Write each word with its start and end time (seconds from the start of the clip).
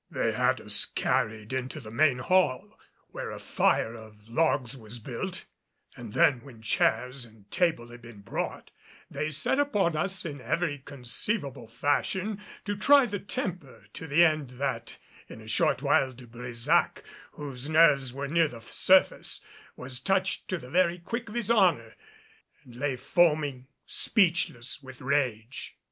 They 0.09 0.31
had 0.31 0.59
us 0.59 0.85
carried 0.85 1.53
into 1.53 1.79
the 1.79 1.91
main 1.91 2.17
hall, 2.17 2.79
where 3.09 3.29
a 3.29 3.39
fire 3.39 3.93
of 3.93 4.27
logs 4.29 4.75
was 4.75 4.97
built; 4.97 5.45
and 5.95 6.13
then 6.13 6.41
when 6.41 6.63
chairs 6.63 7.23
and 7.23 7.51
table 7.51 7.89
had 7.91 8.01
been 8.01 8.21
brought, 8.21 8.71
they 9.11 9.29
set 9.29 9.59
upon 9.59 9.95
us 9.95 10.25
in 10.25 10.41
every 10.41 10.79
conceivable 10.79 11.67
fashion 11.67 12.41
to 12.65 12.75
try 12.75 13.05
the 13.05 13.19
temper; 13.19 13.85
to 13.93 14.07
the 14.07 14.25
end 14.25 14.49
that 14.57 14.97
in 15.27 15.39
a 15.39 15.47
short 15.47 15.83
while 15.83 16.13
De 16.13 16.25
Brésac, 16.25 17.03
whose 17.33 17.69
nerves 17.69 18.11
were 18.11 18.27
near 18.27 18.47
the 18.47 18.61
surface, 18.61 19.41
was 19.75 19.99
touched 19.99 20.47
to 20.47 20.57
the 20.57 20.71
very 20.71 20.97
quick 20.97 21.29
of 21.29 21.35
his 21.35 21.51
honor 21.51 21.93
and 22.63 22.75
lay 22.75 22.95
foaming, 22.95 23.67
speechless 23.85 24.81
with 24.81 24.99
rage. 24.99 25.75